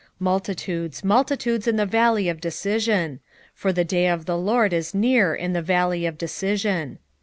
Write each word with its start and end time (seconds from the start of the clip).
3:14 0.15 0.21
Multitudes, 0.21 1.03
multitudes 1.03 1.67
in 1.67 1.75
the 1.75 1.85
valley 1.85 2.27
of 2.27 2.41
decision: 2.41 3.19
for 3.53 3.71
the 3.71 3.83
day 3.85 4.07
of 4.07 4.25
the 4.25 4.35
LORD 4.35 4.73
is 4.73 4.95
near 4.95 5.35
in 5.35 5.53
the 5.53 5.61
valley 5.61 6.07
of 6.07 6.17
decision. 6.17 6.97